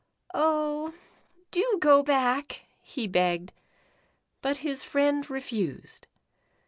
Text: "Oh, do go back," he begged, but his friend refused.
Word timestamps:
"Oh, 0.33 0.95
do 1.51 1.77
go 1.79 2.01
back," 2.01 2.65
he 2.81 3.05
begged, 3.07 3.53
but 4.41 4.57
his 4.65 4.83
friend 4.83 5.29
refused. 5.29 6.07